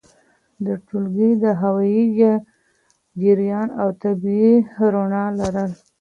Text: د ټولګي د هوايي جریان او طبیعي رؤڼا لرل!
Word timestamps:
د 0.65 0.67
ټولګي 0.85 1.31
د 1.43 1.45
هوايي 1.61 2.03
جریان 3.21 3.67
او 3.81 3.89
طبیعي 4.03 4.55
رؤڼا 4.93 5.25
لرل! 5.39 5.71